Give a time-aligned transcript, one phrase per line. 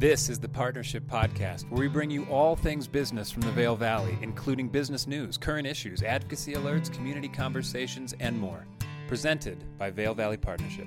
[0.00, 3.76] This is the Partnership Podcast, where we bring you all things business from the Vail
[3.76, 8.64] Valley, including business news, current issues, advocacy alerts, community conversations, and more.
[9.08, 10.86] Presented by Vail Valley Partnership.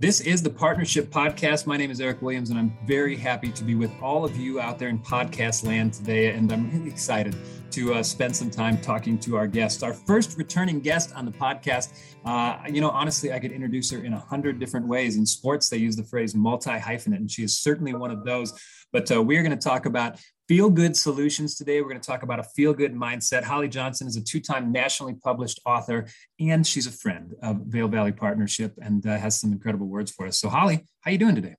[0.00, 1.66] This is the Partnership Podcast.
[1.66, 4.60] My name is Eric Williams, and I'm very happy to be with all of you
[4.60, 6.32] out there in podcast land today.
[6.32, 7.34] And I'm really excited
[7.72, 9.82] to uh, spend some time talking to our guest.
[9.82, 11.94] Our first returning guest on the podcast,
[12.24, 15.16] uh, you know, honestly, I could introduce her in a hundred different ways.
[15.16, 18.52] In sports, they use the phrase multi hyphenate, and she is certainly one of those.
[18.92, 21.82] But uh, we're going to talk about feel good solutions today.
[21.82, 23.44] We're going to talk about a feel good mindset.
[23.44, 26.06] Holly Johnson is a two time nationally published author,
[26.40, 30.26] and she's a friend of Vail Valley Partnership and uh, has some incredible words for
[30.26, 30.38] us.
[30.38, 31.54] So, Holly, how are you doing today?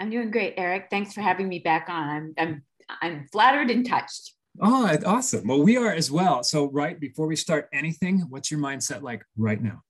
[0.00, 0.88] I'm doing great, Eric.
[0.90, 2.08] Thanks for having me back on.
[2.08, 2.62] I'm, I'm,
[3.00, 4.32] I'm flattered and touched.
[4.60, 5.46] Oh, awesome.
[5.46, 6.42] Well, we are as well.
[6.42, 9.82] So, right before we start anything, what's your mindset like right now?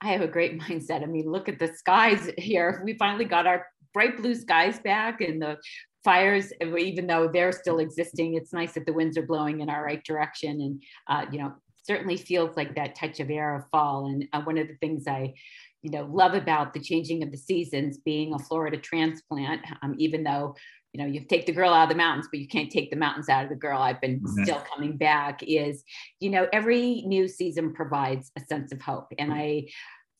[0.00, 1.04] I have a great mindset.
[1.04, 2.82] I mean, look at the skies here.
[2.84, 5.56] We finally got our bright blue skies back and the
[6.04, 9.84] fires, even though they're still existing, it's nice that the winds are blowing in our
[9.84, 10.60] right direction.
[10.60, 11.52] And, uh, you know,
[11.82, 14.06] certainly feels like that touch of air of fall.
[14.06, 15.34] And uh, one of the things I,
[15.82, 20.24] you know, love about the changing of the seasons being a Florida transplant, um, even
[20.24, 20.54] though
[20.94, 22.96] you know, you take the girl out of the mountains, but you can't take the
[22.96, 23.82] mountains out of the girl.
[23.82, 24.44] I've been mm-hmm.
[24.44, 25.42] still coming back.
[25.42, 25.82] Is,
[26.20, 29.08] you know, every new season provides a sense of hope.
[29.18, 29.66] And I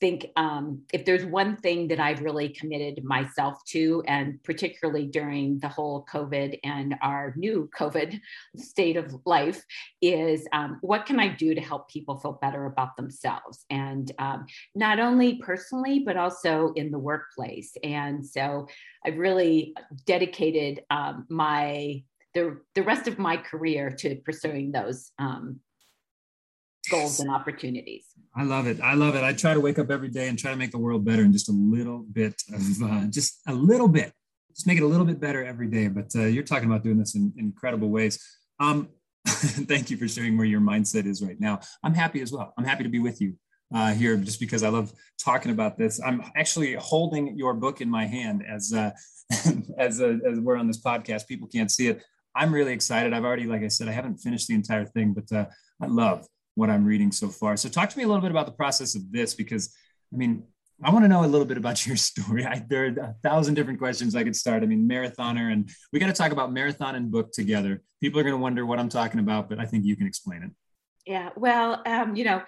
[0.01, 5.59] think um, if there's one thing that I've really committed myself to, and particularly during
[5.61, 8.19] the whole COVID and our new COVID
[8.57, 9.63] state of life,
[10.03, 13.65] is um, what can I do to help people feel better about themselves?
[13.71, 17.77] And um, not only personally, but also in the workplace.
[17.83, 18.69] And so
[19.05, 19.75] I've really
[20.07, 22.03] dedicated um, my
[22.35, 25.61] the, the rest of my career to pursuing those um,
[26.89, 28.07] goals and opportunities.
[28.37, 28.81] I love it.
[28.81, 29.23] I love it.
[29.23, 31.33] I try to wake up every day and try to make the world better in
[31.33, 34.13] just a little bit of uh, just a little bit.
[34.55, 35.89] Just make it a little bit better every day.
[35.89, 38.19] But uh, you're talking about doing this in, in incredible ways.
[38.61, 38.89] Um,
[39.27, 41.61] thank you for sharing where your mindset is right now.
[41.83, 42.53] I'm happy as well.
[42.59, 43.35] I'm happy to be with you
[43.75, 46.01] uh, here just because I love talking about this.
[46.05, 48.91] I'm actually holding your book in my hand as uh,
[49.79, 51.27] as, uh, as we're on this podcast.
[51.27, 52.03] People can't see it.
[52.37, 53.13] I'm really excited.
[53.13, 55.47] I've already, like I said, I haven't finished the entire thing, but uh,
[55.81, 57.57] I love what I'm reading so far.
[57.57, 59.75] So talk to me a little bit about the process of this because
[60.13, 60.45] I mean,
[60.83, 62.45] I want to know a little bit about your story.
[62.45, 64.63] I, there are a thousand different questions I could start.
[64.63, 67.83] I mean, marathoner, and we got to talk about marathon and book together.
[68.01, 70.43] People are going to wonder what I'm talking about, but I think you can explain
[70.43, 70.51] it.
[71.07, 72.43] Yeah, well, um, you know,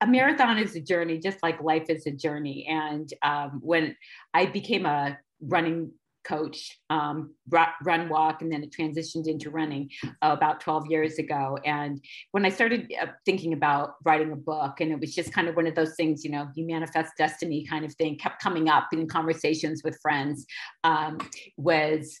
[0.00, 2.66] a marathon is a journey, just like life is a journey.
[2.68, 3.96] And um, when
[4.34, 5.92] I became a running
[6.24, 9.90] coach, um, run, walk, and then it transitioned into running
[10.22, 11.58] uh, about 12 years ago.
[11.64, 12.02] And
[12.32, 15.56] when I started uh, thinking about writing a book, and it was just kind of
[15.56, 18.88] one of those things, you know, you manifest destiny kind of thing, kept coming up
[18.92, 20.46] in conversations with friends,
[20.84, 21.18] um,
[21.56, 22.20] was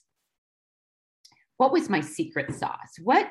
[1.56, 2.94] what was my secret sauce?
[3.02, 3.30] What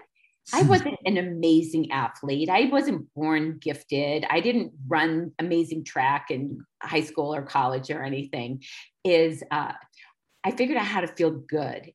[0.54, 2.50] I wasn't an amazing athlete.
[2.50, 4.26] I wasn't born gifted.
[4.30, 8.64] I didn't run amazing track in high school or college or anything.
[9.04, 9.74] Is uh,
[10.44, 11.92] I figured out how to feel good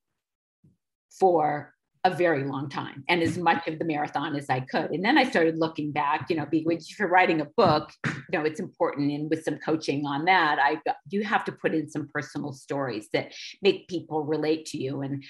[1.19, 1.75] for
[2.05, 4.93] a very long time and as much of the marathon as I could.
[4.93, 8.45] And then I started looking back, you know, if you're writing a book, you know,
[8.45, 9.11] it's important.
[9.11, 10.81] And with some coaching on that, I
[11.11, 15.03] you have to put in some personal stories that make people relate to you.
[15.03, 15.25] And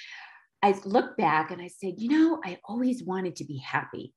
[0.63, 4.13] I look back and I said, you know, I always wanted to be happy.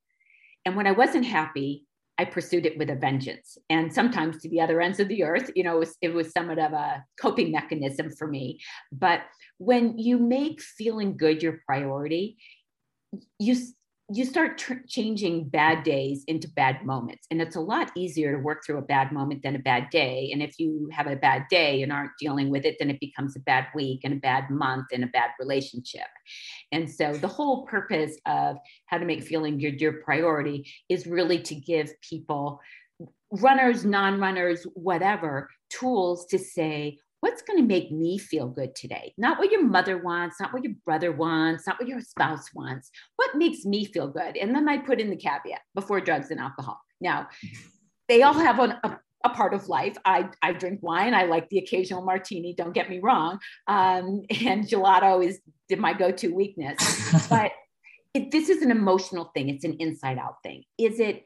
[0.66, 1.86] And when I wasn't happy,
[2.20, 3.58] I pursued it with a vengeance.
[3.70, 6.34] And sometimes to the other ends of the earth, you know, it was, it was
[6.34, 8.60] somewhat of a coping mechanism for me.
[8.92, 9.22] But
[9.58, 12.38] when you make feeling good your priority,
[13.40, 13.56] you
[14.12, 18.42] you start tr- changing bad days into bad moments and it's a lot easier to
[18.42, 21.44] work through a bad moment than a bad day and if you have a bad
[21.50, 24.50] day and aren't dealing with it then it becomes a bad week and a bad
[24.50, 26.08] month and a bad relationship.
[26.72, 31.40] And so the whole purpose of how to make feeling your your priority is really
[31.44, 32.60] to give people
[33.32, 39.14] runners non-runners whatever tools to say what's going to make me feel good today?
[39.18, 42.90] Not what your mother wants, not what your brother wants, not what your spouse wants.
[43.18, 44.38] What makes me feel good?
[44.38, 46.80] And then I put in the caveat before drugs and alcohol.
[47.02, 47.28] Now,
[48.08, 49.98] they all have an, a, a, part of life.
[50.06, 51.14] I, I drink wine.
[51.14, 52.54] I like the occasional martini.
[52.54, 53.40] Don't get me wrong.
[53.68, 55.40] Um, and gelato is
[55.78, 56.78] my go-to weakness.
[57.30, 57.52] but
[58.14, 59.50] it, this is an emotional thing.
[59.50, 60.64] It's an inside-out thing.
[60.78, 61.26] Is it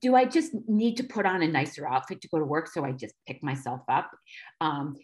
[0.00, 2.84] do I just need to put on a nicer outfit to go to work so
[2.84, 4.10] I just pick myself up?
[4.60, 4.96] Um,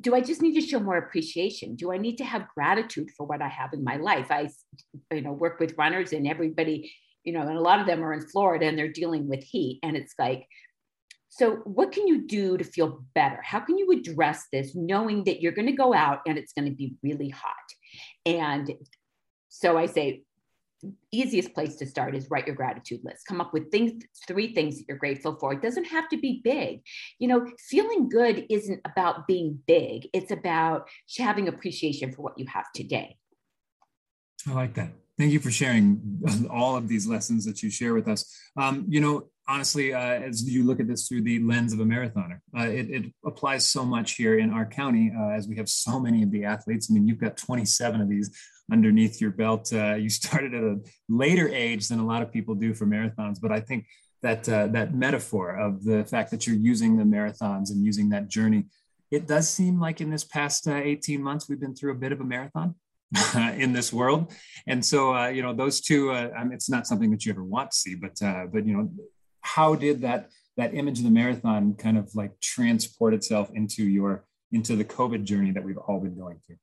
[0.00, 1.74] do I just need to show more appreciation?
[1.74, 4.30] Do I need to have gratitude for what I have in my life?
[4.30, 4.48] I,
[5.10, 6.92] you know, work with runners and everybody,
[7.24, 9.80] you know, and a lot of them are in Florida and they're dealing with heat.
[9.82, 10.46] And it's like,
[11.28, 13.40] So, what can you do to feel better?
[13.42, 16.68] How can you address this knowing that you're going to go out and it's going
[16.68, 17.54] to be really hot?
[18.26, 18.70] And
[19.48, 20.24] so I say,
[21.12, 23.26] easiest place to start is write your gratitude list.
[23.26, 25.52] Come up with things, three things that you're grateful for.
[25.52, 26.82] It doesn't have to be big.
[27.18, 30.88] You know, feeling good isn't about being big, it's about
[31.18, 33.16] having appreciation for what you have today.
[34.46, 34.90] I like that.
[35.18, 36.20] Thank you for sharing
[36.50, 38.30] all of these lessons that you share with us.
[38.56, 41.84] Um, you know, honestly, uh, as you look at this through the lens of a
[41.84, 45.68] marathoner, uh, it, it, applies so much here in our county uh, as we have
[45.68, 46.88] so many of the athletes.
[46.90, 48.30] I mean, you've got 27 of these
[48.72, 49.72] underneath your belt.
[49.72, 53.38] Uh, you started at a later age than a lot of people do for marathons,
[53.40, 53.86] but I think
[54.22, 58.28] that uh, that metaphor of the fact that you're using the marathons and using that
[58.28, 58.64] journey,
[59.10, 62.12] it does seem like in this past uh, 18 months we've been through a bit
[62.12, 62.74] of a marathon.
[63.56, 64.32] in this world,
[64.66, 66.10] and so uh, you know those two.
[66.10, 68.18] Uh, I mean, it's not something that you ever want to see, but
[68.52, 68.90] but you know,
[69.42, 74.24] how did that that image of the marathon kind of like transport itself into your
[74.50, 76.56] into the COVID journey that we've all been going through?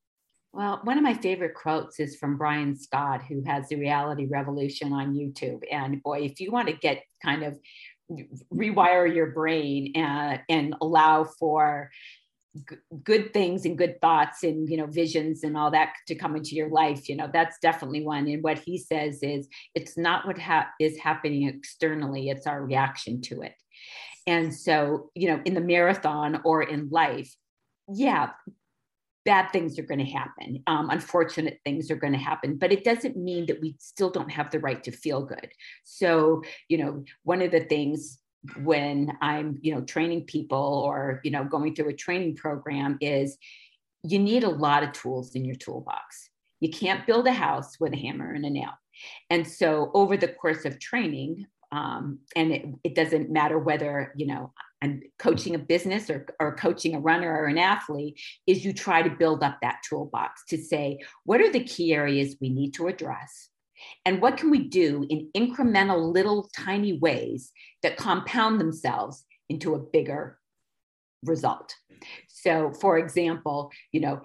[0.53, 4.93] Well, one of my favorite quotes is from Brian Scott, who has the Reality Revolution
[4.93, 5.61] on YouTube.
[5.71, 7.59] And boy, if you want to get kind of
[8.53, 11.89] rewire your brain and, and allow for
[12.69, 16.35] g- good things and good thoughts and you know visions and all that to come
[16.35, 20.27] into your life you know that's definitely one and what he says is it's not
[20.27, 23.53] what ha- is happening externally it's our reaction to it
[24.27, 27.33] and so you know in the marathon or in life
[27.91, 28.29] yeah
[29.25, 30.61] bad things are going to happen.
[30.67, 34.31] Um, unfortunate things are going to happen, but it doesn't mean that we still don't
[34.31, 35.49] have the right to feel good.
[35.83, 38.19] So, you know, one of the things
[38.63, 43.37] when I'm, you know, training people or, you know, going through a training program is
[44.03, 46.29] you need a lot of tools in your toolbox.
[46.59, 48.71] You can't build a house with a hammer and a nail.
[49.29, 54.27] And so over the course of training, um, and it, it doesn't matter whether, you
[54.27, 58.73] know, and coaching a business or, or coaching a runner or an athlete is you
[58.73, 62.73] try to build up that toolbox to say what are the key areas we need
[62.73, 63.49] to address?
[64.05, 67.51] And what can we do in incremental little tiny ways
[67.81, 70.37] that compound themselves into a bigger
[71.23, 71.73] result?
[72.27, 74.21] So for example you know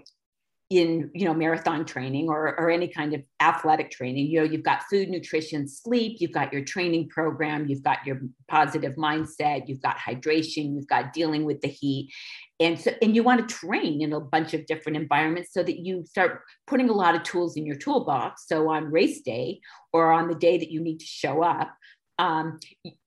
[0.70, 4.62] in you know marathon training or, or any kind of athletic training you know you've
[4.62, 9.80] got food nutrition sleep you've got your training program you've got your positive mindset you've
[9.80, 12.12] got hydration you've got dealing with the heat.
[12.60, 15.78] And so and you want to train in a bunch of different environments so that
[15.78, 18.46] you start putting a lot of tools in your toolbox.
[18.46, 19.60] So on race day
[19.92, 21.72] or on the day that you need to show up
[22.18, 22.58] um,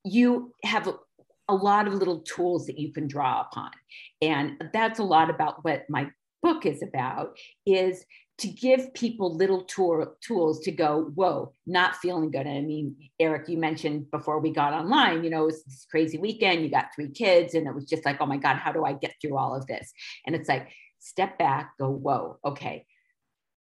[0.06, 0.94] you have a,
[1.50, 3.72] a lot of little tools that you can draw upon.
[4.22, 6.10] And that's a lot about what my
[6.42, 8.06] book is about is
[8.40, 12.48] to give people little tool, tools to go, whoa, not feeling good.
[12.48, 15.86] And I mean, Eric, you mentioned before we got online, you know, it was this
[15.92, 18.72] crazy weekend, you got three kids, and it was just like, oh my God, how
[18.72, 19.92] do I get through all of this?
[20.26, 22.86] And it's like, step back, go, whoa, okay,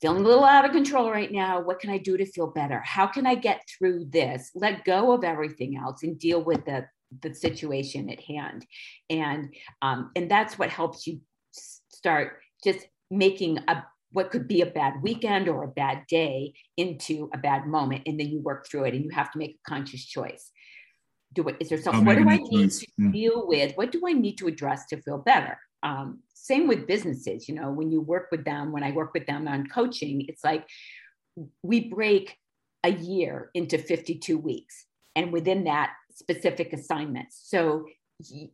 [0.01, 1.61] feeling a little out of control right now.
[1.61, 2.81] What can I do to feel better?
[2.85, 4.51] How can I get through this?
[4.55, 6.87] Let go of everything else and deal with the
[7.23, 8.67] the situation at hand,
[9.09, 11.21] and um, and that's what helps you
[11.89, 17.29] start just making a what could be a bad weekend or a bad day into
[17.35, 19.71] a bad moment and then you work through it and you have to make a
[19.71, 20.51] conscious choice
[21.35, 22.79] do it is there something what do i need choice.
[22.81, 23.11] to yeah.
[23.11, 27.49] deal with what do i need to address to feel better um, same with businesses
[27.49, 30.43] you know when you work with them when i work with them on coaching it's
[30.43, 30.67] like
[31.63, 32.37] we break
[32.85, 37.85] a year into 52 weeks and within that specific assignments so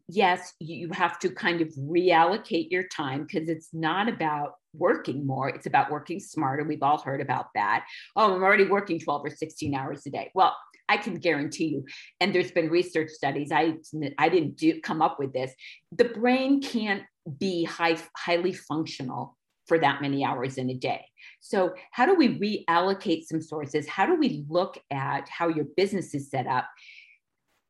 [0.09, 5.49] yes, you have to kind of reallocate your time because it's not about working more,
[5.49, 6.65] it's about working smarter.
[6.65, 7.87] We've all heard about that.
[8.17, 10.31] Oh, I'm already working 12 or 16 hours a day.
[10.35, 10.55] Well,
[10.89, 11.85] I can guarantee you,
[12.21, 13.51] and there's been research studies.
[13.51, 13.77] I
[14.19, 15.53] I didn't do, come up with this.
[15.93, 17.05] The brain can't
[17.39, 21.07] be high, highly functional for that many hours in a day.
[21.41, 23.89] So, how do we reallocate some sources?
[23.89, 26.69] How do we look at how your business is set up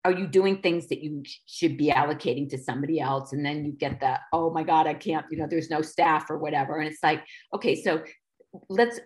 [0.04, 3.32] are you doing things that you should be allocating to somebody else?
[3.32, 6.30] And then you get the oh my god i can't you know there's no staff
[6.30, 6.78] or whatever.
[6.78, 8.02] And it's like okay so
[8.68, 9.00] let's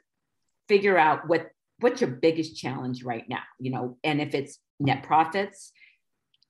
[0.68, 1.48] figure out what
[1.80, 3.98] what's your biggest challenge right now you know?
[4.04, 5.72] And if it's net profits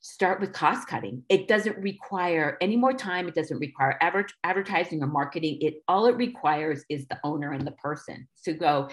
[0.01, 1.25] start with cost cutting.
[1.29, 3.27] It doesn't require any more time.
[3.27, 5.59] It doesn't require adver- advertising or marketing.
[5.61, 8.89] It all it requires is the owner and the person to go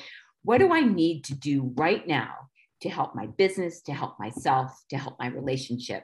[0.46, 2.34] what do i need to do right now
[2.86, 6.04] to help my business, to help myself, to help my relationship,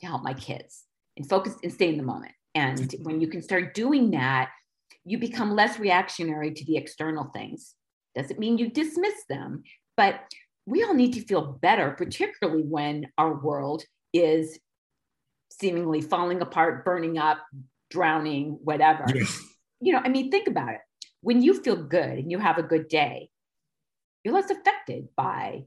[0.00, 0.84] to help my kids,
[1.18, 2.32] and focus and stay in the moment.
[2.54, 3.04] And mm-hmm.
[3.04, 4.50] when you can start doing that,
[5.04, 7.74] you become less reactionary to the external things.
[8.14, 9.62] Doesn't mean you dismiss them,
[9.96, 10.20] but
[10.64, 13.84] we all need to feel better, particularly when our world
[14.14, 14.58] is
[15.50, 17.38] seemingly falling apart, burning up,
[17.90, 19.04] drowning, whatever.
[19.14, 19.24] Yeah.
[19.80, 20.80] You know, I mean, think about it.
[21.20, 23.28] When you feel good and you have a good day,
[24.24, 25.64] you're less affected by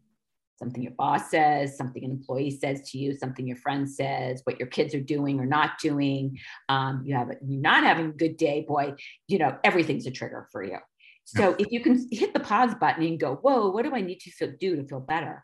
[0.58, 4.60] something your boss says, something an employee says to you, something your friend says, what
[4.60, 6.40] your kids are doing or not doing.
[6.70, 8.94] Um, you have you're not having a good day, boy.
[9.28, 10.78] You know everything's a trigger for you.
[11.26, 11.56] So yeah.
[11.60, 14.32] if you can hit the pause button and go, whoa, what do I need to
[14.32, 15.44] feel, do to feel better?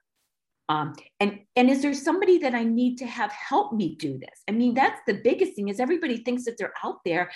[0.69, 4.41] Um, and and is there somebody that I need to have help me do this?
[4.47, 5.67] I mean, that's the biggest thing.
[5.67, 7.29] Is everybody thinks that they're out there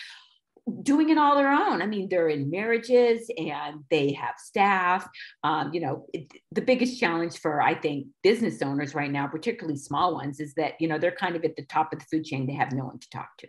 [0.82, 1.82] doing it all their own.
[1.82, 5.08] I mean, they're in marriages and they have staff.
[5.44, 9.78] Um, you know, it, the biggest challenge for I think business owners right now, particularly
[9.78, 12.26] small ones, is that you know they're kind of at the top of the food
[12.26, 12.48] chain.
[12.48, 13.48] They have no one to talk to.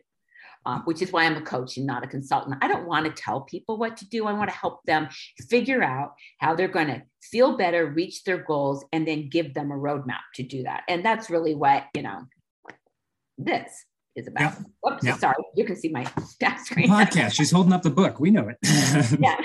[0.65, 2.57] Uh, which is why I'm a coach and not a consultant.
[2.61, 4.27] I don't want to tell people what to do.
[4.27, 5.07] I want to help them
[5.49, 9.71] figure out how they're going to feel better, reach their goals, and then give them
[9.71, 10.83] a roadmap to do that.
[10.89, 12.23] And that's really what, you know,
[13.39, 13.85] this
[14.17, 14.41] is about.
[14.41, 14.67] Yep.
[14.83, 15.19] Whoops, yep.
[15.19, 15.37] sorry.
[15.55, 16.05] You can see my
[16.65, 16.89] screen.
[16.89, 17.35] Podcast.
[17.35, 18.19] She's holding up the book.
[18.19, 18.57] We know it.
[19.21, 19.37] yeah.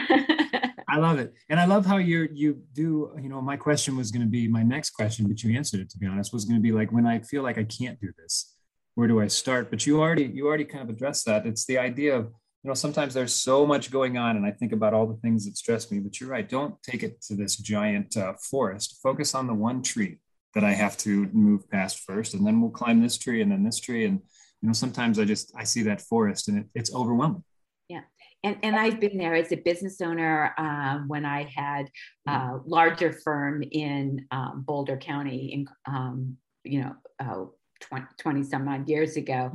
[0.91, 1.33] I love it.
[1.49, 4.47] And I love how you're you do, you know, my question was going to be
[4.47, 6.91] my next question, but you answered it to be honest, was going to be like
[6.91, 8.55] when I feel like I can't do this,
[8.95, 9.69] where do I start?
[9.69, 11.45] But you already you already kind of addressed that.
[11.45, 12.25] It's the idea of,
[12.63, 15.45] you know, sometimes there's so much going on and I think about all the things
[15.45, 16.47] that stress me, but you're right.
[16.47, 18.99] Don't take it to this giant uh, forest.
[19.01, 20.19] Focus on the one tree
[20.55, 23.63] that I have to move past first, and then we'll climb this tree and then
[23.63, 24.19] this tree and
[24.61, 27.43] you know sometimes i just i see that forest and it, it's overwhelming
[27.89, 28.01] yeah
[28.43, 31.89] and, and I've been there as a business owner um, when I had
[32.27, 37.45] a larger firm in um, Boulder County, in, um, you know, uh,
[37.81, 39.51] 20, 20, some odd years ago.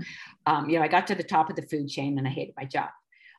[0.47, 2.55] Um, you know, I got to the top of the food chain and I hated
[2.57, 2.91] my job.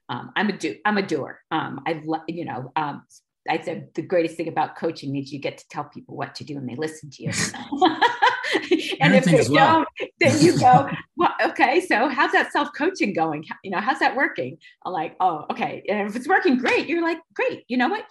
[0.10, 1.40] Um, I'm a do, I'm a doer.
[1.52, 5.68] Um, I, you know, I said the greatest thing about coaching is you get to
[5.70, 7.32] tell people what to do and they listen to you.
[9.02, 9.86] and if they well.
[10.00, 13.46] don't, then you go, well, okay, so how's that self coaching going?
[13.64, 14.58] You know, how's that working?
[14.86, 15.84] I'm like, oh, okay.
[15.90, 17.64] And if it's working great, you're like, great.
[17.68, 18.06] You know what?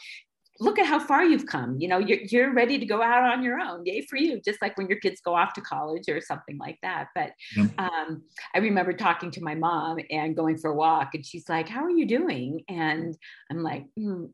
[0.59, 1.78] Look at how far you've come.
[1.78, 3.85] You know, you're, you're ready to go out on your own.
[3.85, 4.40] Yay for you.
[4.40, 7.09] Just like when your kids go off to college or something like that.
[7.14, 7.33] But
[7.78, 8.23] um,
[8.55, 11.85] I remember talking to my mom and going for a walk, and she's like, How
[11.85, 12.62] are you doing?
[12.69, 13.16] And
[13.50, 14.31] I'm like, mm,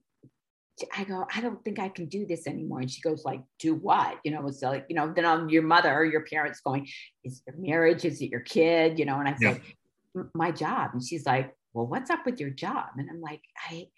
[0.96, 2.80] I go, I don't think I can do this anymore.
[2.80, 4.18] And she goes, like, do what?
[4.24, 6.88] You know, it's like, you know, then on your mother or your parents going,
[7.24, 8.04] is it marriage?
[8.04, 8.98] Is it your kid?
[8.98, 9.54] You know, and I yeah.
[10.14, 10.90] said, my job.
[10.92, 12.86] And she's like, well, what's up with your job?
[12.96, 13.88] And I'm like, I,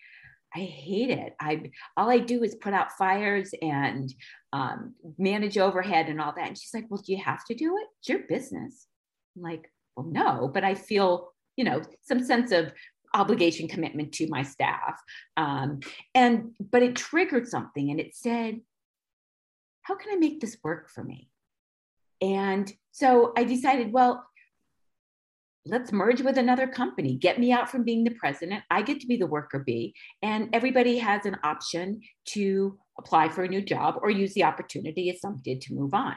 [0.55, 1.35] I hate it.
[1.41, 4.12] I all I do is put out fires and
[4.53, 6.47] um, manage overhead and all that.
[6.47, 7.87] And she's like, "Well, do you have to do it?
[7.99, 8.87] It's your business."
[9.37, 12.73] I'm like, "Well, no, but I feel, you know, some sense of
[13.14, 15.00] obligation commitment to my staff.
[15.37, 15.80] Um,
[16.14, 18.61] and but it triggered something and it said,
[19.83, 21.30] how can I make this work for me?
[22.21, 24.26] And so I decided, well,
[25.66, 27.16] let's merge with another company.
[27.16, 28.62] Get me out from being the president.
[28.71, 29.94] I get to be the worker bee.
[30.23, 35.11] And everybody has an option to apply for a new job or use the opportunity,
[35.11, 36.16] as some did, to move on.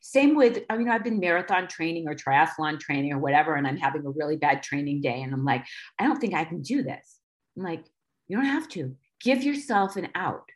[0.00, 3.76] Same with, I mean, I've been marathon training or triathlon training or whatever, and I'm
[3.76, 5.22] having a really bad training day.
[5.22, 5.64] And I'm like,
[5.98, 7.18] I don't think I can do this.
[7.56, 7.84] I'm like,
[8.28, 8.96] you don't have to.
[9.20, 10.48] Give yourself an out.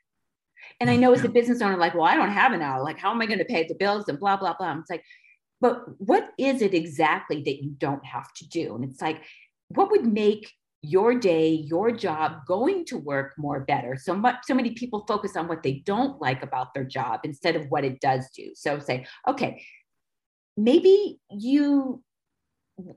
[0.81, 2.85] And I mm, know as a business owner, like, well, I don't have an out.
[2.85, 4.79] Like, how am I going to pay the bills and blah, blah, blah.
[4.79, 5.05] It's like,
[5.61, 8.75] but what is it exactly that you don't have to do?
[8.75, 9.23] And it's like,
[9.69, 13.97] what would make your day, your job, going to work more better.
[13.97, 17.57] So much, so many people focus on what they don't like about their job instead
[17.57, 18.53] of what it does do.
[18.55, 19.65] So say, okay,
[20.57, 22.03] maybe you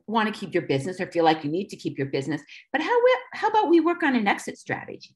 [0.06, 2.41] want to keep your business or feel like you need to keep your business,
[2.72, 2.98] but how
[3.34, 5.15] how about we work on an exit strategy?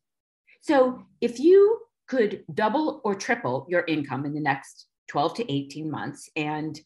[0.61, 5.91] So if you could double or triple your income in the next 12 to 18
[5.91, 6.79] months and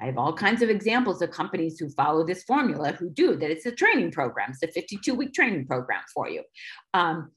[0.00, 3.50] I have all kinds of examples of companies who follow this formula who do that.
[3.50, 6.42] It's a training program, it's a 52 week training program for you.
[6.94, 7.32] Um,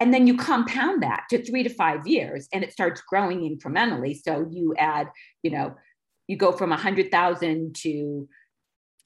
[0.00, 4.16] and then you compound that to three to five years and it starts growing incrementally.
[4.22, 5.08] So you add,
[5.42, 5.74] you know,
[6.28, 8.28] you go from 100,000 to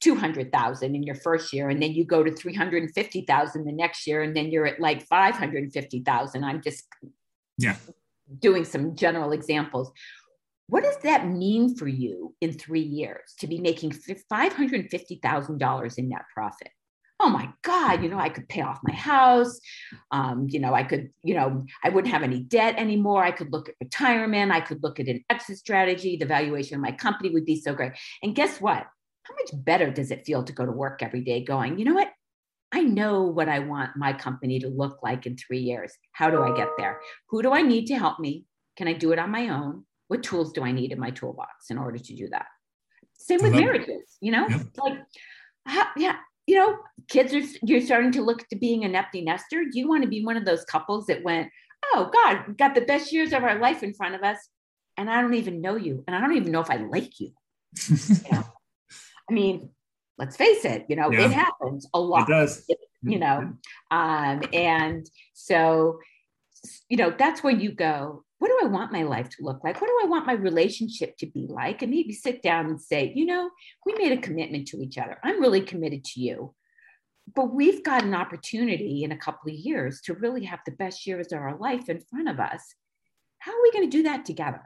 [0.01, 4.35] 200,000 in your first year, and then you go to 350,000 the next year, and
[4.35, 6.43] then you're at like 550,000.
[6.43, 6.83] I'm just
[7.57, 7.75] yeah
[8.39, 9.91] doing some general examples
[10.67, 16.23] what does that mean for you in three years to be making $550,000 in net
[16.33, 16.69] profit?
[17.19, 19.59] Oh my God, you know, I could pay off my house.
[20.11, 23.23] Um, you know, I could, you know, I wouldn't have any debt anymore.
[23.23, 24.51] I could look at retirement.
[24.51, 26.17] I could look at an exit strategy.
[26.17, 27.93] The valuation of my company would be so great.
[28.21, 28.85] And guess what?
[29.23, 31.93] How much better does it feel to go to work every day going, you know
[31.93, 32.09] what?
[32.73, 35.93] I know what I want my company to look like in three years.
[36.11, 36.99] How do I get there?
[37.29, 38.45] Who do I need to help me?
[38.75, 39.85] Can I do it on my own?
[40.07, 42.45] What tools do I need in my toolbox in order to do that?
[43.17, 44.99] Same with marriages, you know, like,
[45.65, 46.77] how, yeah, you know,
[47.09, 49.63] kids are, you're starting to look to being an empty nester.
[49.63, 51.49] Do you want to be one of those couples that went,
[51.93, 54.37] oh God, we got the best years of our life in front of us.
[54.97, 56.03] And I don't even know you.
[56.07, 57.31] And I don't even know if I like you.
[57.89, 58.43] you know?
[59.29, 59.69] I mean,
[60.17, 61.25] let's face it, you know, yeah.
[61.25, 62.29] it happens a lot.
[62.29, 62.65] It does.
[63.05, 63.53] You know,
[63.91, 65.99] um, and so,
[66.87, 69.79] you know, that's where you go, what do I want my life to look like?
[69.79, 71.81] What do I want my relationship to be like?
[71.81, 73.49] And maybe sit down and say, you know,
[73.85, 75.17] we made a commitment to each other.
[75.23, 76.53] I'm really committed to you
[77.35, 81.07] but we've got an opportunity in a couple of years to really have the best
[81.07, 82.75] years of our life in front of us.
[83.39, 84.61] How are we going to do that together?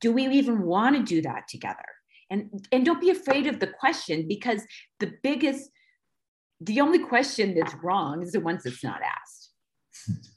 [0.00, 1.84] Do we even want to do that together?
[2.28, 4.62] And, and don't be afraid of the question because
[5.00, 5.70] the biggest,
[6.60, 9.50] the only question that's wrong is the ones that's not asked.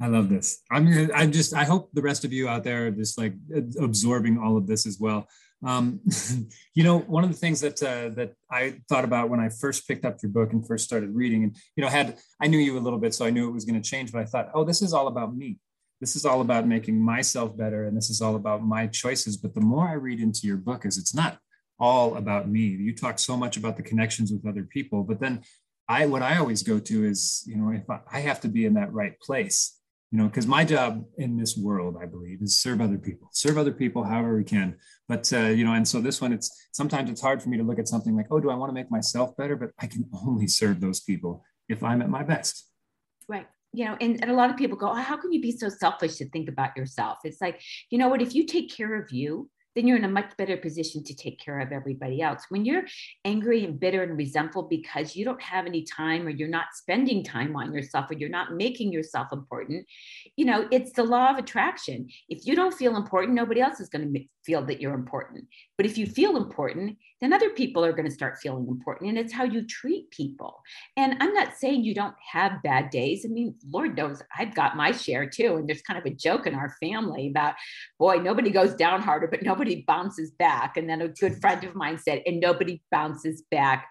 [0.00, 0.62] I love this.
[0.70, 3.34] I'm I'm just I hope the rest of you out there are just like
[3.80, 5.26] absorbing all of this as well.
[5.64, 6.00] Um,
[6.74, 9.88] you know, one of the things that uh, that I thought about when I first
[9.88, 12.78] picked up your book and first started reading, and you know, had I knew you
[12.78, 14.12] a little bit, so I knew it was going to change.
[14.12, 15.58] But I thought, oh, this is all about me.
[16.00, 19.38] This is all about making myself better, and this is all about my choices.
[19.38, 21.38] But the more I read into your book, is it's not
[21.78, 22.60] all about me.
[22.60, 25.42] You talk so much about the connections with other people, but then
[25.88, 28.66] I what I always go to is, you know, if I, I have to be
[28.66, 29.75] in that right place
[30.10, 33.58] you know because my job in this world i believe is serve other people serve
[33.58, 34.76] other people however we can.
[35.08, 37.62] But uh, you know and so this one it's sometimes it's hard for me to
[37.62, 39.56] look at something like oh do i want to make myself better?
[39.56, 42.68] But i can only serve those people if i'm at my best.
[43.28, 43.46] Right.
[43.72, 45.68] You know and, and a lot of people go oh, how can you be so
[45.68, 47.18] selfish to think about yourself?
[47.24, 47.60] It's like
[47.90, 48.22] you know what?
[48.22, 51.38] If you take care of you then you're in a much better position to take
[51.38, 52.46] care of everybody else.
[52.48, 52.84] When you're
[53.24, 57.22] angry and bitter and resentful because you don't have any time or you're not spending
[57.22, 59.86] time on yourself or you're not making yourself important,
[60.36, 62.08] you know, it's the law of attraction.
[62.28, 65.44] If you don't feel important, nobody else is going to feel that you're important.
[65.76, 69.10] But if you feel important, then other people are going to start feeling important.
[69.10, 70.62] And it's how you treat people.
[70.96, 73.26] And I'm not saying you don't have bad days.
[73.26, 75.56] I mean, Lord knows I've got my share too.
[75.56, 77.54] And there's kind of a joke in our family about,
[77.98, 80.76] boy, nobody goes down harder, but nobody bounces back.
[80.76, 83.88] And then a good friend of mine said, and nobody bounces back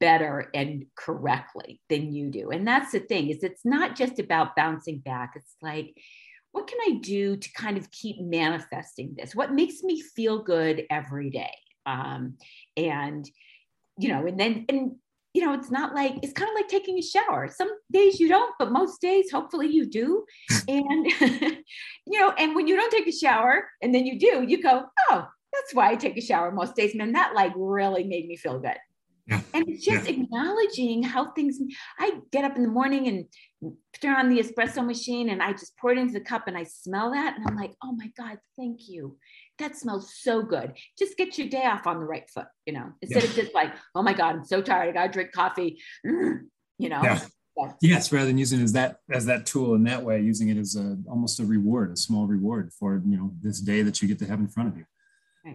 [0.00, 2.50] better and correctly than you do.
[2.50, 5.32] And that's the thing is it's not just about bouncing back.
[5.36, 5.94] It's like,
[6.52, 9.34] what can I do to kind of keep manifesting this?
[9.34, 11.54] What makes me feel good every day?
[11.84, 12.38] Um,
[12.76, 13.30] and,
[13.98, 14.92] you know, and then, and,
[15.36, 17.46] you know, it's not like, it's kind of like taking a shower.
[17.54, 20.24] Some days you don't, but most days, hopefully you do.
[20.68, 21.06] and,
[22.06, 24.84] you know, and when you don't take a shower and then you do, you go,
[25.10, 26.94] oh, that's why I take a shower most days.
[26.94, 28.78] Man, that like really made me feel good.
[29.26, 29.42] Yeah.
[29.52, 30.16] And it's just yeah.
[30.16, 31.58] acknowledging how things,
[31.98, 35.76] I get up in the morning and turn on the espresso machine and I just
[35.76, 37.36] pour it into the cup and I smell that.
[37.36, 39.18] And I'm like, oh my God, thank you
[39.58, 40.74] that smells so good.
[40.98, 43.28] Just get your day off on the right foot, you know, instead yeah.
[43.30, 44.90] of just like, oh my God, I'm so tired.
[44.90, 47.02] I gotta drink coffee, you know.
[47.02, 47.20] Yeah.
[47.80, 50.58] Yes, rather than using it as that as that tool in that way, using it
[50.58, 54.08] as a almost a reward, a small reward for you know this day that you
[54.08, 54.84] get to have in front of you.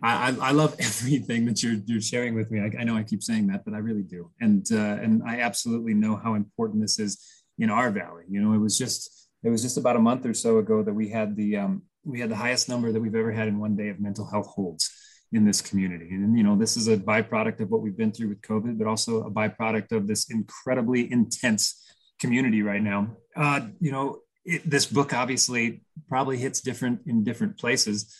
[0.02, 2.60] I, I, I love everything that you're you're sharing with me.
[2.60, 5.42] I, I, know I keep saying that, but I really do, and uh, and I
[5.42, 7.24] absolutely know how important this is
[7.60, 8.24] in our valley.
[8.28, 10.94] You know, it was just it was just about a month or so ago that
[10.94, 13.76] we had the um, we had the highest number that we've ever had in one
[13.76, 14.90] day of mental health holds
[15.32, 16.10] in this community.
[16.10, 18.88] And, you know, this is a byproduct of what we've been through with COVID, but
[18.88, 21.82] also a byproduct of this incredibly intense
[22.20, 23.16] community right now.
[23.36, 28.14] Uh, you know, it, this book obviously probably hits different in different places.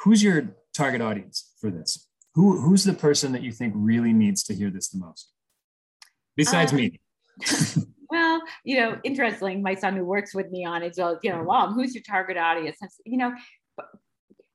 [0.00, 2.08] Who's your target audience for this?
[2.34, 5.30] Who, who's the person that you think really needs to hear this the most?
[6.36, 7.00] Besides um, me.
[8.10, 9.62] well, you know, interesting.
[9.62, 12.36] My son who works with me on it, so you know, mom, who's your target
[12.36, 12.78] audience?
[13.04, 13.34] You know,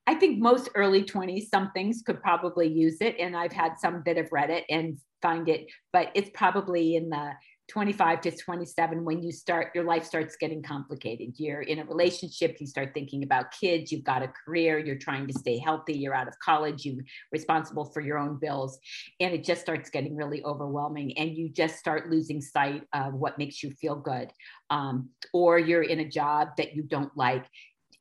[0.07, 3.15] I think most early 20s somethings could probably use it.
[3.19, 7.09] And I've had some that have read it and find it, but it's probably in
[7.09, 7.33] the
[7.69, 11.33] 25 to 27 when you start your life starts getting complicated.
[11.37, 15.27] You're in a relationship you start thinking about kids you've got a career you're trying
[15.27, 18.79] to stay healthy you're out of college you're responsible for your own bills
[19.19, 23.37] and it just starts getting really overwhelming and you just start losing sight of what
[23.37, 24.31] makes you feel good
[24.69, 27.45] um, or you're in a job that you don't like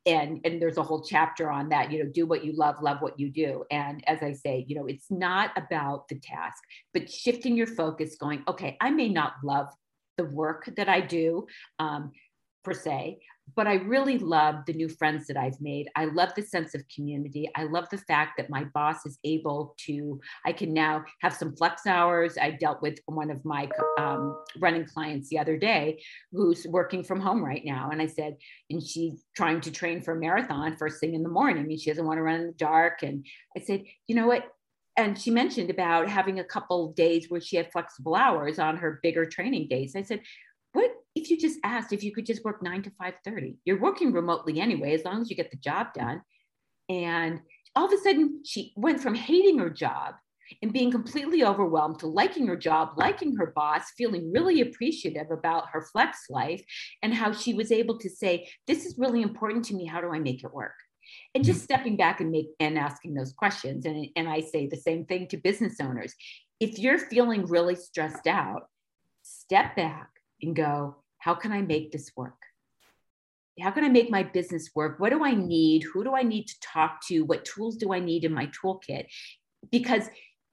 [0.07, 3.01] and and there's a whole chapter on that you know do what you love love
[3.01, 3.65] what you do.
[3.71, 8.17] And as i say you know it's not about the task but shifting your focus
[8.17, 9.69] going okay i may not love
[10.17, 11.47] the work that i do
[11.79, 12.13] um,
[12.65, 13.19] per se
[13.57, 15.89] but I really love the new friends that I've made.
[15.97, 17.51] I love the sense of community.
[17.57, 21.55] I love the fact that my boss is able to, I can now have some
[21.57, 22.37] flex hours.
[22.41, 27.21] I dealt with one of my um, running clients the other day who's working from
[27.21, 27.91] home right now.
[27.91, 28.37] And I said,
[28.71, 31.63] and she's trying to train for a marathon first thing in the morning.
[31.63, 33.03] I mean, she doesn't want to run in the dark.
[33.03, 34.45] And I said, you know what?
[34.99, 38.99] and she mentioned about having a couple days where she had flexible hours on her
[39.01, 39.95] bigger training days.
[39.95, 40.23] I said,
[41.19, 44.61] if you just asked if you could just work nine to 5.30 you're working remotely
[44.61, 46.23] anyway as long as you get the job done
[46.89, 47.41] and
[47.77, 50.15] all of a sudden she went from hating her job
[50.63, 55.69] and being completely overwhelmed to liking her job, liking her boss, feeling really appreciative about
[55.71, 56.63] her flex life
[57.03, 59.87] and how she was able to say, This is really important to me.
[59.87, 60.75] How do I make it work?
[61.35, 61.65] And just mm-hmm.
[61.65, 63.87] stepping back and make and asking those questions.
[63.87, 66.15] And, and I say the same thing to business owners.
[66.61, 68.69] If you're feeling really stressed out,
[69.23, 70.09] step back
[70.43, 72.35] and go, How can I make this work?
[73.61, 75.01] how can I make my business work?
[75.01, 75.83] What do I need?
[75.83, 77.23] Who do I need to talk to?
[77.23, 79.07] What tools do I need in my toolkit?
[79.71, 80.09] Because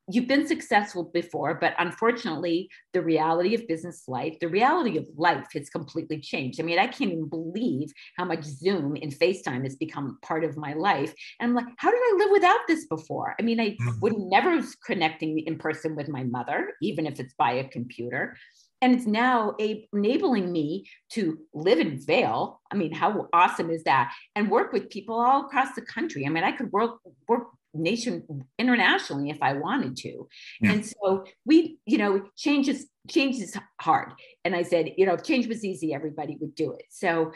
[0.07, 5.47] you've been successful before, but unfortunately, the reality of business life, the reality of life
[5.53, 6.59] has completely changed.
[6.59, 10.57] I mean, I can't even believe how much Zoom and FaceTime has become part of
[10.57, 11.13] my life.
[11.39, 13.35] And I'm like, how did I live without this before?
[13.39, 13.99] I mean, I mm-hmm.
[14.01, 18.37] would never connecting in person with my mother, even if it's by a computer.
[18.81, 22.61] And it's now a, enabling me to live in Vail.
[22.71, 24.13] I mean, how awesome is that?
[24.35, 26.25] And work with people all across the country.
[26.25, 30.27] I mean, I could work work nation internationally if I wanted to.
[30.61, 30.71] Yeah.
[30.71, 34.13] And so we, you know, change is change is hard.
[34.43, 36.85] And I said, you know, if change was easy, everybody would do it.
[36.89, 37.33] So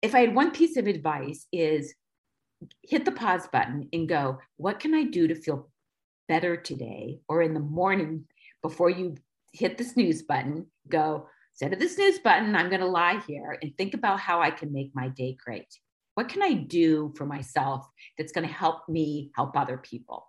[0.00, 1.94] if I had one piece of advice is
[2.82, 5.70] hit the pause button and go, what can I do to feel
[6.28, 7.20] better today?
[7.28, 8.24] Or in the morning
[8.62, 9.16] before you
[9.52, 13.58] hit the snooze button, go, instead of the snooze button, I'm going to lie here
[13.60, 15.68] and think about how I can make my day great
[16.14, 17.86] what can I do for myself
[18.18, 20.28] that's going to help me help other people?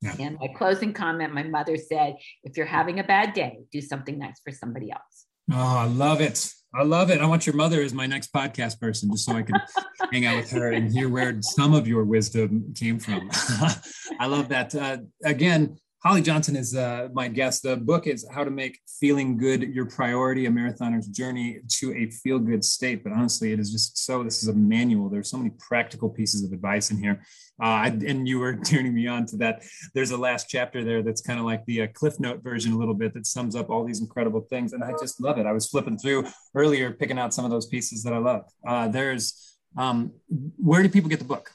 [0.00, 0.14] Yeah.
[0.20, 4.16] And my closing comment, my mother said, if you're having a bad day, do something
[4.18, 5.26] nice for somebody else.
[5.50, 6.52] Oh, I love it.
[6.74, 7.20] I love it.
[7.20, 9.56] I want your mother as my next podcast person, just so I can
[10.12, 13.28] hang out with her and hear where some of your wisdom came from.
[14.20, 14.74] I love that.
[14.74, 17.64] Uh, again, Holly Johnson is uh, my guest.
[17.64, 22.08] The book is How to Make Feeling Good Your Priority, a marathoner's journey to a
[22.10, 23.02] feel good state.
[23.02, 25.08] But honestly, it is just so, this is a manual.
[25.08, 27.24] There's so many practical pieces of advice in here.
[27.60, 29.64] Uh, and you were turning me on to that.
[29.92, 32.78] There's a last chapter there that's kind of like the uh, Cliff Note version, a
[32.78, 34.74] little bit, that sums up all these incredible things.
[34.74, 35.46] And I just love it.
[35.46, 38.44] I was flipping through earlier, picking out some of those pieces that I love.
[38.64, 40.12] Uh, there's, um,
[40.58, 41.50] where do people get the book?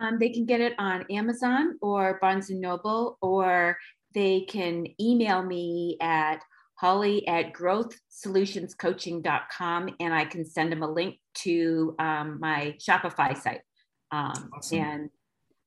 [0.00, 3.78] Um, they can get it on Amazon or Barnes and Noble, or
[4.14, 6.42] they can email me at
[6.76, 13.60] holly at growthsolutionscoaching.com and I can send them a link to um, my Shopify site.
[14.10, 14.78] Um, awesome.
[14.78, 15.10] And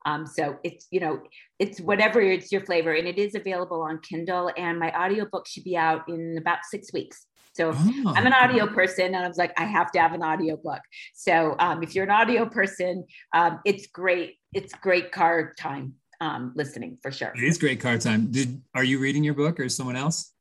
[0.06, 1.22] um, so it's, you know,
[1.60, 5.64] it's whatever it's your flavor and it is available on Kindle and my audiobook should
[5.64, 7.26] be out in about six weeks.
[7.58, 10.22] So oh, I'm an audio person and I was like, I have to have an
[10.22, 10.82] audio book.
[11.16, 14.36] So um, if you're an audio person, um, it's great.
[14.54, 17.34] It's great car time um, listening for sure.
[17.36, 18.32] It is great car time.
[18.32, 20.32] Did, are you reading your book or someone else?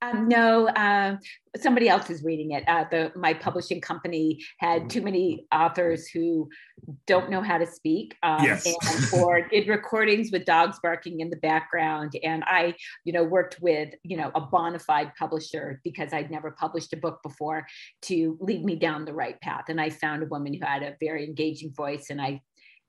[0.00, 1.16] Um, no, uh,
[1.56, 2.64] somebody else is reading it.
[2.68, 6.48] Uh, the my publishing company had too many authors who
[7.06, 8.64] don't know how to speak, um, yes.
[8.64, 12.12] and, or did recordings with dogs barking in the background.
[12.22, 16.52] And I, you know, worked with you know a bona fide publisher because I'd never
[16.52, 17.66] published a book before
[18.02, 19.64] to lead me down the right path.
[19.68, 22.40] And I found a woman who had a very engaging voice, and I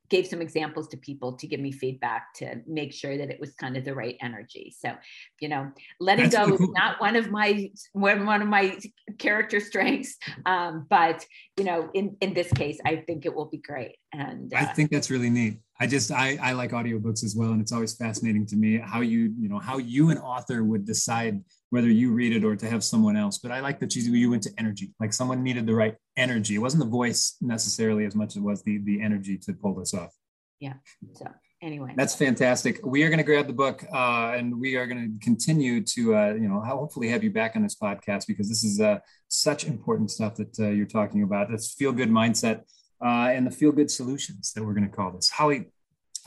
[0.10, 3.54] gave some examples to people to give me feedback to make sure that it was
[3.54, 4.74] kind of the right energy.
[4.78, 4.94] So,
[5.40, 6.68] you know, letting That's go cool.
[6.68, 8.78] is not one of my one of my
[9.18, 11.26] character strengths, um, but
[11.58, 13.98] you know, in in this case, I think it will be great.
[14.12, 15.60] And uh, I think that's really neat.
[15.80, 19.02] I just I, I like audiobooks as well, and it's always fascinating to me how
[19.02, 22.70] you you know how you an author would decide whether you read it or to
[22.70, 23.38] have someone else.
[23.38, 26.56] But I like that you you went to energy, like someone needed the right energy.
[26.56, 29.76] It wasn't the voice necessarily as much as it was the the energy to pull
[29.76, 30.14] this off.
[30.60, 30.74] Yeah.
[31.14, 31.28] So
[31.62, 32.80] anyway, that's fantastic.
[32.84, 36.16] We are going to grab the book, uh, and we are going to continue to
[36.16, 39.66] uh, you know hopefully have you back on this podcast because this is uh, such
[39.66, 41.52] important stuff that uh, you're talking about.
[41.52, 42.62] It's feel good mindset
[43.04, 45.30] uh, and the feel good solutions that we're going to call this.
[45.30, 45.72] Holly,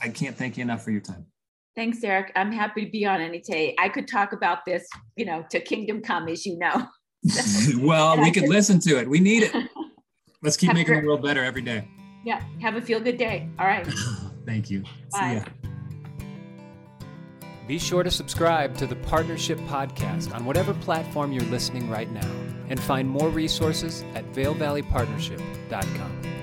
[0.01, 1.27] I can't thank you enough for your time.
[1.75, 2.31] Thanks, Eric.
[2.35, 3.75] I'm happy to be on any day.
[3.79, 6.87] I could talk about this, you know, to kingdom come, as you know.
[7.77, 9.09] well, we could listen to it.
[9.09, 9.69] We need it.
[10.43, 11.87] Let's keep making the world better every day.
[12.25, 12.41] Yeah.
[12.61, 13.49] Have a feel good day.
[13.57, 13.87] All right.
[14.45, 14.83] Thank you.
[15.11, 15.45] Bye.
[17.65, 22.29] Be sure to subscribe to the Partnership Podcast on whatever platform you're listening right now
[22.67, 26.42] and find more resources at vailvalleypartnership.com.